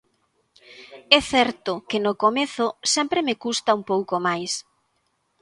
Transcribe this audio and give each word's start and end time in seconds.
É 1.17 1.19
certo 1.33 1.71
que 1.89 1.97
no 2.05 2.13
comezo 2.23 2.67
sempre 2.95 3.19
me 3.27 3.35
custa 3.43 3.77
un 3.79 3.83
pouco 3.91 4.15
máis. 4.27 4.51